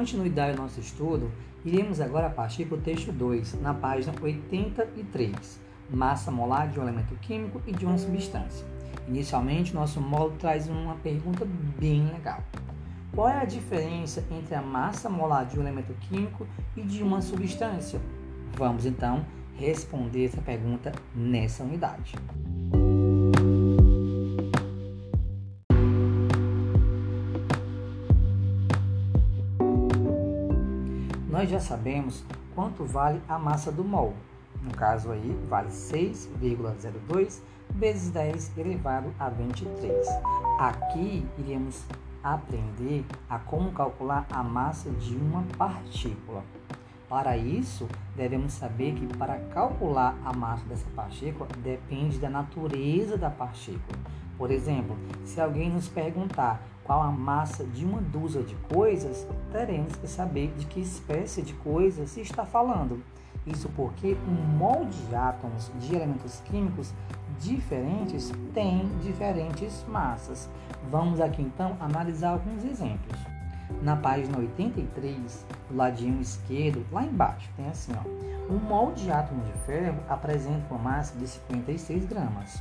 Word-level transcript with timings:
continuidade 0.00 0.56
ao 0.56 0.64
nosso 0.64 0.80
estudo, 0.80 1.30
iremos 1.62 2.00
agora 2.00 2.30
partir 2.30 2.64
para 2.64 2.78
o 2.78 2.80
texto 2.80 3.12
2, 3.12 3.60
na 3.60 3.74
página 3.74 4.14
83, 4.18 5.60
massa 5.90 6.30
molar 6.30 6.68
de 6.68 6.80
um 6.80 6.82
elemento 6.82 7.14
químico 7.16 7.60
e 7.66 7.72
de 7.72 7.84
uma 7.84 7.98
substância. 7.98 8.66
Inicialmente, 9.06 9.74
nosso 9.74 10.00
módulo 10.00 10.38
traz 10.38 10.68
uma 10.68 10.94
pergunta 10.96 11.46
bem 11.78 12.06
legal. 12.06 12.42
Qual 13.14 13.28
é 13.28 13.40
a 13.40 13.44
diferença 13.44 14.24
entre 14.30 14.54
a 14.54 14.62
massa 14.62 15.10
molar 15.10 15.44
de 15.44 15.58
um 15.58 15.62
elemento 15.62 15.92
químico 16.08 16.46
e 16.74 16.80
de 16.80 17.02
uma 17.02 17.20
substância? 17.20 18.00
Vamos 18.54 18.86
então 18.86 19.26
responder 19.54 20.24
essa 20.24 20.40
pergunta 20.40 20.92
nessa 21.14 21.62
unidade. 21.62 22.14
Nós 31.30 31.48
já 31.48 31.60
sabemos 31.60 32.24
quanto 32.56 32.84
vale 32.84 33.22
a 33.28 33.38
massa 33.38 33.70
do 33.70 33.84
mol. 33.84 34.14
No 34.60 34.72
caso 34.72 35.12
aí, 35.12 35.38
vale 35.48 35.68
6,02 35.68 37.40
vezes 37.70 38.10
10 38.10 38.58
elevado 38.58 39.14
a 39.16 39.28
23. 39.28 40.08
Aqui 40.58 41.24
iremos 41.38 41.84
aprender 42.20 43.04
a 43.28 43.38
como 43.38 43.70
calcular 43.70 44.26
a 44.28 44.42
massa 44.42 44.90
de 44.90 45.14
uma 45.14 45.44
partícula. 45.56 46.42
Para 47.08 47.36
isso, 47.36 47.86
devemos 48.16 48.52
saber 48.52 48.94
que 48.94 49.06
para 49.16 49.38
calcular 49.54 50.16
a 50.24 50.32
massa 50.32 50.64
dessa 50.66 50.90
partícula 50.96 51.48
depende 51.62 52.18
da 52.18 52.28
natureza 52.28 53.16
da 53.16 53.30
partícula. 53.30 53.98
Por 54.36 54.50
exemplo, 54.50 54.96
se 55.24 55.40
alguém 55.40 55.70
nos 55.70 55.88
perguntar 55.88 56.60
qual 56.90 57.02
a 57.02 57.12
massa 57.12 57.62
de 57.62 57.84
uma 57.84 58.00
dúzia 58.00 58.42
de 58.42 58.56
coisas, 58.74 59.24
teremos 59.52 59.94
que 59.94 60.08
saber 60.08 60.52
de 60.58 60.66
que 60.66 60.80
espécie 60.80 61.40
de 61.40 61.54
coisa 61.54 62.04
se 62.04 62.20
está 62.20 62.44
falando. 62.44 63.00
Isso 63.46 63.68
porque 63.76 64.16
um 64.26 64.56
molde 64.58 65.00
de 65.06 65.14
átomos 65.14 65.70
de 65.78 65.94
elementos 65.94 66.40
químicos 66.46 66.92
diferentes 67.38 68.32
tem 68.52 68.88
diferentes 69.04 69.84
massas. 69.86 70.50
Vamos 70.90 71.20
aqui 71.20 71.42
então 71.42 71.76
analisar 71.78 72.30
alguns 72.30 72.64
exemplos. 72.64 73.20
Na 73.80 73.94
página 73.94 74.38
83, 74.38 75.46
do 75.68 75.76
ladinho 75.76 76.20
esquerdo, 76.20 76.84
lá 76.90 77.04
embaixo, 77.04 77.48
tem 77.56 77.68
assim, 77.68 77.92
ó. 77.92 78.52
Um 78.52 78.58
molde 78.58 79.04
de 79.04 79.12
átomos 79.12 79.46
de 79.46 79.52
ferro 79.60 80.00
apresenta 80.08 80.74
uma 80.74 80.82
massa 80.82 81.16
de 81.16 81.28
56 81.28 82.04
gramas. 82.06 82.60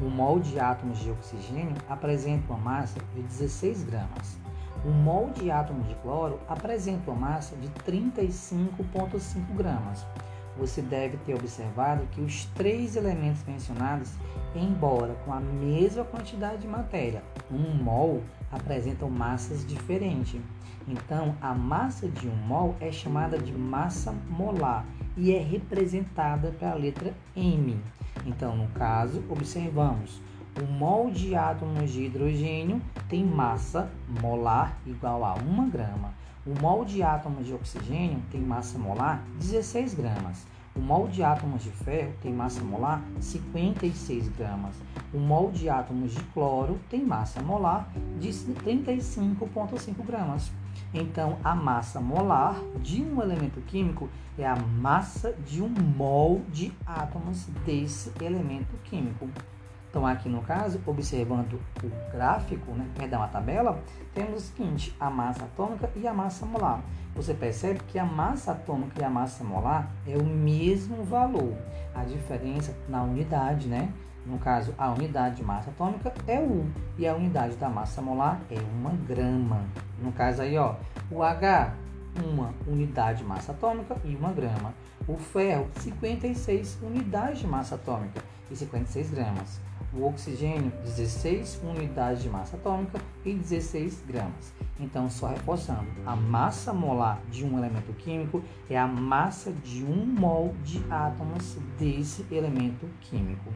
Um 0.00 0.10
molde 0.10 0.50
de 0.50 0.60
átomos 0.60 0.98
de 0.98 1.10
oxigênio 1.10 1.74
apresenta 1.88 2.52
uma 2.52 2.58
massa 2.58 2.98
de 3.14 3.22
16 3.22 3.84
gramas. 3.84 4.38
Um 4.84 4.92
molde 4.92 5.44
de 5.44 5.50
átomos 5.50 5.88
de 5.88 5.94
cloro 5.96 6.38
apresenta 6.46 7.10
uma 7.10 7.30
massa 7.30 7.56
de 7.56 7.68
35,5 7.90 9.56
gramas. 9.56 10.06
Você 10.58 10.82
deve 10.82 11.16
ter 11.18 11.34
observado 11.34 12.06
que 12.12 12.20
os 12.20 12.44
três 12.54 12.94
elementos 12.94 13.42
mencionados, 13.44 14.12
embora 14.54 15.14
com 15.24 15.32
a 15.32 15.40
mesma 15.40 16.04
quantidade 16.04 16.62
de 16.62 16.68
matéria, 16.68 17.22
um 17.50 17.82
mol, 17.82 18.22
apresentam 18.52 19.10
massas 19.10 19.66
diferentes. 19.66 20.40
Então, 20.88 21.34
a 21.40 21.54
massa 21.54 22.08
de 22.08 22.28
um 22.28 22.36
mol 22.36 22.76
é 22.80 22.92
chamada 22.92 23.38
de 23.38 23.52
massa 23.52 24.14
molar 24.28 24.86
e 25.16 25.34
é 25.34 25.38
representada 25.40 26.52
pela 26.52 26.74
letra 26.74 27.12
M. 27.34 27.78
Então, 28.26 28.56
no 28.56 28.66
caso, 28.68 29.22
observamos 29.30 30.20
o 30.58 30.64
mol 30.64 31.10
de 31.10 31.34
átomos 31.34 31.90
de 31.92 32.04
hidrogênio 32.04 32.80
tem 33.10 33.22
massa 33.22 33.90
molar 34.22 34.78
igual 34.86 35.22
a 35.22 35.34
1 35.34 35.68
grama. 35.68 36.14
O 36.46 36.58
mol 36.58 36.82
de 36.82 37.02
átomos 37.02 37.46
de 37.46 37.52
oxigênio 37.52 38.22
tem 38.30 38.40
massa 38.40 38.78
molar 38.78 39.22
16 39.38 39.92
gramas. 39.92 40.46
O 40.74 40.80
mol 40.80 41.08
de 41.08 41.22
átomos 41.22 41.62
de 41.62 41.68
ferro 41.70 42.14
tem 42.22 42.32
massa 42.32 42.64
molar 42.64 43.02
56 43.20 44.30
gramas. 44.30 44.76
O 45.12 45.18
mol 45.18 45.50
de 45.50 45.68
átomos 45.68 46.14
de 46.14 46.22
cloro 46.32 46.80
tem 46.88 47.04
massa 47.04 47.42
molar 47.42 47.92
de 48.18 48.30
35,5 48.30 50.06
gramas. 50.06 50.50
Então, 50.98 51.36
a 51.44 51.54
massa 51.54 52.00
molar 52.00 52.58
de 52.80 53.02
um 53.02 53.20
elemento 53.20 53.60
químico 53.60 54.08
é 54.38 54.46
a 54.46 54.56
massa 54.56 55.34
de 55.44 55.62
um 55.62 55.68
mol 55.68 56.40
de 56.48 56.72
átomos 56.86 57.44
desse 57.66 58.10
elemento 58.18 58.74
químico. 58.82 59.28
Então, 59.90 60.06
aqui 60.06 60.26
no 60.26 60.40
caso, 60.40 60.80
observando 60.86 61.60
o 61.82 62.10
gráfico, 62.10 62.72
né, 62.72 62.88
perdão, 62.96 63.22
a 63.22 63.28
tabela, 63.28 63.78
temos 64.14 64.42
o 64.42 64.46
seguinte, 64.46 64.96
a 64.98 65.10
massa 65.10 65.44
atômica 65.44 65.90
e 65.94 66.06
a 66.06 66.14
massa 66.14 66.46
molar. 66.46 66.82
Você 67.14 67.34
percebe 67.34 67.80
que 67.88 67.98
a 67.98 68.04
massa 68.04 68.52
atômica 68.52 68.98
e 68.98 69.04
a 69.04 69.10
massa 69.10 69.44
molar 69.44 69.90
é 70.06 70.16
o 70.16 70.24
mesmo 70.24 71.04
valor. 71.04 71.54
A 71.94 72.04
diferença 72.04 72.74
na 72.88 73.02
unidade, 73.02 73.68
né? 73.68 73.92
No 74.26 74.38
caso, 74.38 74.74
a 74.76 74.90
unidade 74.90 75.36
de 75.36 75.44
massa 75.44 75.70
atômica 75.70 76.12
é 76.26 76.38
1 76.38 76.70
e 76.98 77.06
a 77.06 77.14
unidade 77.14 77.56
da 77.56 77.68
massa 77.68 78.02
molar 78.02 78.40
é 78.50 78.56
1 78.56 78.96
grama. 79.06 79.64
No 80.02 80.12
caso 80.12 80.42
aí, 80.42 80.58
ó, 80.58 80.74
o 81.10 81.22
H, 81.22 81.74
uma 82.24 82.52
unidade 82.66 83.18
de 83.18 83.24
massa 83.24 83.52
atômica 83.52 83.96
e 84.04 84.16
1 84.16 84.32
grama. 84.34 84.74
O 85.06 85.16
ferro, 85.16 85.68
56 85.76 86.78
unidades 86.82 87.38
de 87.38 87.46
massa 87.46 87.76
atômica 87.76 88.20
e 88.50 88.56
56 88.56 89.10
gramas 89.10 89.60
o 89.96 90.04
oxigênio 90.06 90.70
16 90.84 91.62
unidades 91.64 92.22
de 92.22 92.28
massa 92.28 92.56
atômica 92.56 93.00
e 93.24 93.32
16 93.32 94.04
gramas. 94.06 94.52
Então, 94.78 95.08
só 95.08 95.28
reforçando, 95.28 95.86
a 96.04 96.14
massa 96.14 96.72
molar 96.72 97.20
de 97.30 97.44
um 97.44 97.56
elemento 97.56 97.92
químico 97.94 98.42
é 98.68 98.78
a 98.78 98.86
massa 98.86 99.50
de 99.50 99.84
um 99.84 100.04
mol 100.04 100.54
de 100.62 100.82
átomos 100.90 101.56
desse 101.78 102.26
elemento 102.30 102.86
químico. 103.00 103.50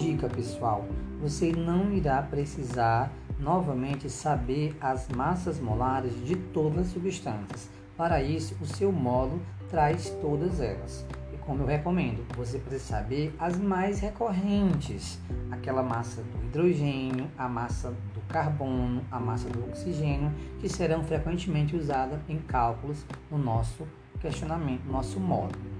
Dica 0.00 0.28
pessoal: 0.28 0.86
você 1.20 1.52
não 1.52 1.92
irá 1.92 2.22
precisar 2.22 3.12
novamente 3.38 4.08
saber 4.08 4.76
as 4.80 5.08
massas 5.08 5.60
molares 5.60 6.14
de 6.24 6.36
todas 6.36 6.86
as 6.86 6.92
substâncias. 6.92 7.68
Para 7.96 8.22
isso, 8.22 8.56
o 8.60 8.66
seu 8.66 8.90
módulo 8.90 9.42
traz 9.68 10.10
todas 10.20 10.60
elas 10.60 11.04
como 11.50 11.64
eu 11.64 11.66
recomendo, 11.66 12.24
você 12.36 12.60
precisa 12.60 12.96
saber 12.96 13.34
as 13.36 13.58
mais 13.58 13.98
recorrentes, 13.98 15.18
aquela 15.50 15.82
massa 15.82 16.22
do 16.22 16.44
hidrogênio, 16.44 17.26
a 17.36 17.48
massa 17.48 17.90
do 18.14 18.20
carbono, 18.28 19.02
a 19.10 19.18
massa 19.18 19.48
do 19.48 19.64
oxigênio, 19.64 20.30
que 20.60 20.68
serão 20.68 21.02
frequentemente 21.02 21.74
usadas 21.74 22.20
em 22.28 22.38
cálculos 22.38 23.04
no 23.28 23.36
nosso 23.36 23.84
questionamento, 24.20 24.84
no 24.84 24.92
nosso 24.92 25.18
módulo. 25.18 25.79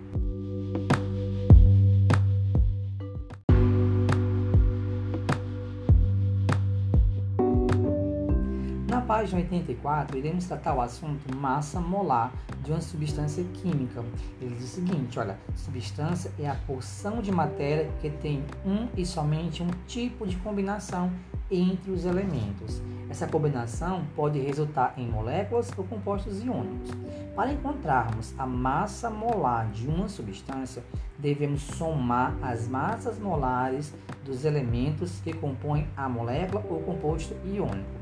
Página 9.20 9.42
84, 9.42 10.16
iremos 10.16 10.46
tratar 10.46 10.74
o 10.74 10.80
assunto 10.80 11.36
massa 11.36 11.78
molar 11.78 12.32
de 12.64 12.70
uma 12.70 12.80
substância 12.80 13.44
química. 13.52 14.02
Ele 14.40 14.54
diz 14.54 14.64
o 14.64 14.74
seguinte: 14.76 15.18
olha, 15.18 15.38
substância 15.54 16.32
é 16.38 16.48
a 16.48 16.54
porção 16.54 17.20
de 17.20 17.30
matéria 17.30 17.90
que 18.00 18.08
tem 18.08 18.42
um 18.64 18.88
e 18.96 19.04
somente 19.04 19.62
um 19.62 19.68
tipo 19.86 20.26
de 20.26 20.36
combinação 20.36 21.12
entre 21.50 21.90
os 21.90 22.06
elementos. 22.06 22.80
Essa 23.10 23.26
combinação 23.26 24.06
pode 24.16 24.38
resultar 24.38 24.94
em 24.96 25.06
moléculas 25.06 25.70
ou 25.76 25.84
compostos 25.84 26.42
iônicos. 26.42 26.90
Para 27.36 27.52
encontrarmos 27.52 28.32
a 28.38 28.46
massa 28.46 29.10
molar 29.10 29.70
de 29.70 29.86
uma 29.86 30.08
substância, 30.08 30.82
devemos 31.18 31.60
somar 31.60 32.34
as 32.40 32.66
massas 32.66 33.18
molares 33.18 33.92
dos 34.24 34.46
elementos 34.46 35.20
que 35.20 35.34
compõem 35.34 35.86
a 35.94 36.08
molécula 36.08 36.64
ou 36.70 36.80
composto 36.80 37.36
iônico. 37.44 37.99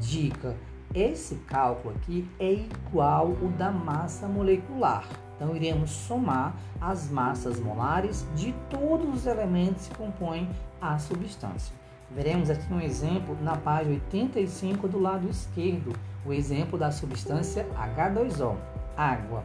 Dica: 0.00 0.56
esse 0.94 1.36
cálculo 1.46 1.94
aqui 1.94 2.28
é 2.38 2.52
igual 2.52 3.28
o 3.28 3.48
da 3.56 3.70
massa 3.70 4.28
molecular. 4.28 5.08
Então, 5.36 5.56
iremos 5.56 5.90
somar 5.90 6.54
as 6.80 7.10
massas 7.10 7.58
molares 7.58 8.26
de 8.34 8.52
todos 8.68 9.08
os 9.14 9.26
elementos 9.26 9.88
que 9.88 9.94
compõem 9.94 10.50
a 10.80 10.98
substância. 10.98 11.74
Veremos 12.10 12.50
aqui 12.50 12.72
um 12.72 12.80
exemplo 12.80 13.36
na 13.40 13.56
página 13.56 13.94
85 13.94 14.86
do 14.86 14.98
lado 14.98 15.28
esquerdo, 15.30 15.94
o 16.26 16.32
exemplo 16.32 16.78
da 16.78 16.90
substância 16.90 17.66
H2O, 17.74 18.54
água. 18.94 19.42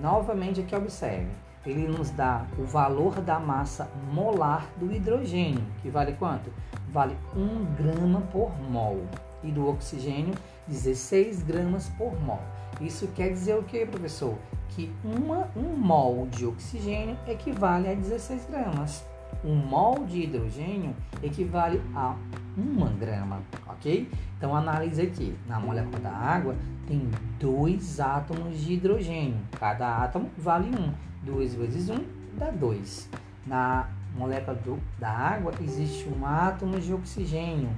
Novamente 0.00 0.60
aqui 0.60 0.76
observe, 0.76 1.30
ele 1.66 1.88
nos 1.88 2.10
dá 2.10 2.46
o 2.56 2.64
valor 2.64 3.20
da 3.20 3.40
massa 3.40 3.90
molar 4.12 4.68
do 4.76 4.92
hidrogênio, 4.92 5.64
que 5.82 5.90
vale 5.90 6.12
quanto? 6.12 6.52
Vale 6.90 7.16
1 7.34 7.64
grama 7.74 8.20
por 8.32 8.56
mol 8.70 9.04
e 9.44 9.52
do 9.52 9.68
oxigênio 9.68 10.34
16 10.66 11.42
gramas 11.42 11.88
por 11.90 12.18
mol. 12.20 12.40
Isso 12.80 13.06
quer 13.08 13.30
dizer 13.30 13.54
o 13.54 13.62
que, 13.62 13.86
professor? 13.86 14.36
Que 14.70 14.92
uma, 15.04 15.48
um 15.56 15.76
mol 15.76 16.26
de 16.26 16.44
oxigênio 16.44 17.16
equivale 17.28 17.88
a 17.88 17.94
16 17.94 18.46
gramas. 18.46 19.04
Um 19.44 19.54
mol 19.54 20.04
de 20.04 20.22
hidrogênio 20.22 20.94
equivale 21.22 21.80
a 21.94 22.16
1 22.56 22.96
grama. 22.98 23.42
ok? 23.66 24.08
Então 24.36 24.54
analise 24.54 25.02
aqui. 25.02 25.36
Na 25.46 25.60
molécula 25.60 25.98
da 25.98 26.10
água 26.12 26.56
tem 26.86 27.08
dois 27.38 28.00
átomos 28.00 28.58
de 28.58 28.74
hidrogênio. 28.74 29.38
Cada 29.58 30.02
átomo 30.02 30.30
vale 30.36 30.68
um. 30.68 30.92
2 31.22 31.54
vezes 31.54 31.88
1 31.88 32.04
dá 32.36 32.50
2. 32.50 33.08
Na 33.46 33.88
molécula 34.16 34.56
do, 34.56 34.78
da 34.98 35.10
água 35.10 35.52
existe 35.60 36.08
um 36.08 36.26
átomo 36.26 36.78
de 36.80 36.92
oxigênio. 36.92 37.70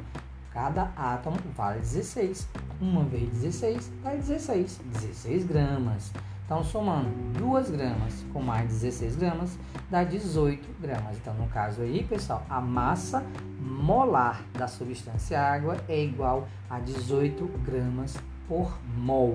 Cada 0.57 0.91
átomo 0.97 1.37
vale 1.55 1.81
16. 1.81 2.49
1 2.81 3.05
vezes 3.11 3.61
16 3.61 3.93
dá 4.03 4.15
16. 4.15 4.81
16 4.91 5.45
gramas. 5.45 6.11
Então, 6.47 6.65
somando 6.65 7.11
2 7.39 7.73
gramas 7.73 8.25
com 8.33 8.41
mais 8.41 8.67
16 8.67 9.17
gramas, 9.17 9.59
dá 9.91 10.03
18 10.03 10.67
gramas. 10.81 11.19
Então, 11.19 11.35
no 11.35 11.47
caso 11.49 11.83
aí, 11.83 12.03
pessoal, 12.05 12.43
a 12.49 12.59
massa 12.59 13.23
molar 13.61 14.43
da 14.55 14.67
substância 14.67 15.39
água 15.39 15.77
é 15.91 16.03
igual 16.03 16.49
a 16.71 16.79
18 16.79 17.47
gramas 17.63 18.17
por 18.49 18.79
mol. 18.97 19.35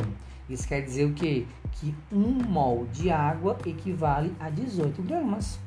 Isso 0.50 0.68
quer 0.68 0.82
dizer 0.82 1.06
o 1.06 1.14
quê? 1.14 1.46
Que 1.74 1.94
1 2.12 2.18
mol 2.18 2.88
de 2.92 3.12
água 3.12 3.60
equivale 3.64 4.36
a 4.40 4.50
18 4.50 5.04
gramas. 5.04 5.60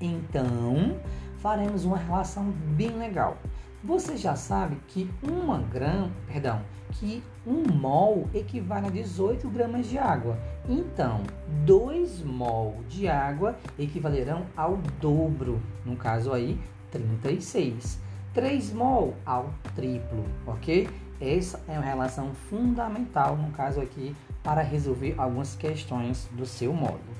Então, 0.00 1.00
faremos 1.38 1.84
uma 1.84 1.96
relação 1.96 2.44
bem 2.76 2.96
legal. 2.96 3.36
Você 3.84 4.16
já 4.16 4.34
sabe 4.34 4.76
que 4.88 5.08
uma 5.22 5.58
grama, 5.58 6.10
perdão, 6.26 6.62
que 6.92 7.22
um 7.46 7.62
mol 7.72 8.28
equivale 8.34 8.86
a 8.86 8.90
18 8.90 9.48
gramas 9.48 9.86
de 9.86 9.98
água. 9.98 10.38
Então, 10.68 11.22
2 11.64 12.22
mol 12.22 12.82
de 12.88 13.06
água 13.06 13.56
equivalerão 13.78 14.46
ao 14.56 14.76
dobro, 15.00 15.60
no 15.84 15.96
caso 15.96 16.32
aí, 16.32 16.58
36. 16.90 18.00
3 18.34 18.72
mol 18.72 19.14
ao 19.24 19.50
triplo, 19.74 20.24
ok? 20.46 20.88
Essa 21.20 21.62
é 21.68 21.72
uma 21.72 21.82
relação 21.82 22.34
fundamental, 22.34 23.36
no 23.36 23.50
caso 23.52 23.80
aqui, 23.80 24.14
para 24.42 24.62
resolver 24.62 25.14
algumas 25.16 25.54
questões 25.54 26.28
do 26.32 26.44
seu 26.44 26.72
módulo. 26.72 27.14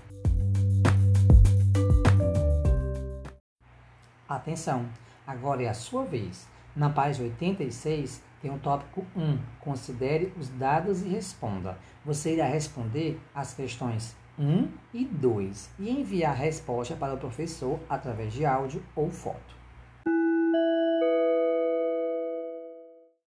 Atenção, 4.28 4.84
agora 5.26 5.62
é 5.62 5.68
a 5.68 5.74
sua 5.74 6.04
vez. 6.04 6.46
Na 6.74 6.90
página 6.90 7.26
86 7.26 8.22
tem 8.40 8.50
o 8.50 8.58
tópico 8.58 9.04
1. 9.16 9.38
Considere 9.60 10.32
os 10.38 10.48
dados 10.50 11.02
e 11.02 11.08
responda. 11.08 11.78
Você 12.04 12.34
irá 12.34 12.46
responder 12.46 13.18
as 13.34 13.54
questões 13.54 14.14
1 14.38 14.68
e 14.92 15.04
2 15.04 15.70
e 15.78 15.90
enviar 15.90 16.32
a 16.32 16.34
resposta 16.34 16.94
para 16.94 17.14
o 17.14 17.18
professor 17.18 17.80
através 17.88 18.32
de 18.32 18.44
áudio 18.44 18.82
ou 18.94 19.10
foto. 19.10 19.55